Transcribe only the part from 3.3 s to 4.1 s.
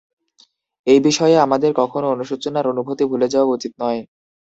যাওয়া উচিত নয়।